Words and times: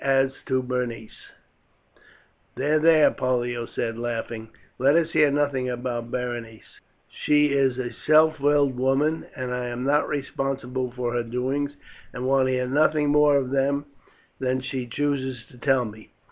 As 0.03 0.31
to 0.47 0.63
Berenice" 0.63 1.27
"There, 2.55 2.79
there," 2.79 3.11
Pollio 3.11 3.67
said 3.67 3.99
laughing, 3.99 4.49
"let 4.79 4.95
us 4.95 5.11
hear 5.11 5.29
nothing 5.29 5.69
about 5.69 6.09
Berenice. 6.09 6.79
She 7.07 7.53
is 7.53 7.77
a 7.77 7.93
self 7.93 8.39
willed 8.39 8.75
woman, 8.79 9.27
and 9.35 9.53
I 9.53 9.67
am 9.67 9.83
not 9.83 10.09
responsible 10.09 10.89
for 10.91 11.13
her 11.13 11.21
doings, 11.21 11.73
and 12.13 12.25
want 12.25 12.47
to 12.47 12.53
hear 12.53 12.67
nothing 12.67 13.09
more 13.09 13.37
of 13.37 13.51
them 13.51 13.85
than 14.39 14.59
she 14.61 14.87
chooses 14.87 15.45
to 15.51 15.59
tell 15.59 15.85
me." 15.85 16.09